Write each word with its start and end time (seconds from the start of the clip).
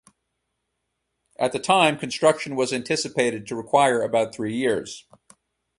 At 1.37 1.51
that 1.51 1.63
time, 1.63 1.99
construction 1.99 2.55
was 2.55 2.73
anticipated 2.73 3.45
to 3.45 3.55
require 3.55 4.01
about 4.01 4.33
three 4.33 4.55
years. 4.57 5.05